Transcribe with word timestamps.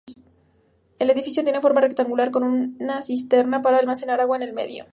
El 0.97 1.11
edificio 1.11 1.43
tiene 1.43 1.61
forma 1.61 1.79
rectangular 1.79 2.31
con 2.31 2.41
una 2.43 3.03
cisterna 3.03 3.61
para 3.61 3.77
almacenar 3.77 4.19
agua 4.19 4.35
en 4.35 4.41
el 4.41 4.51
medio. 4.51 4.87